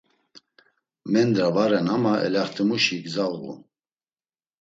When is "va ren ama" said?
1.55-2.13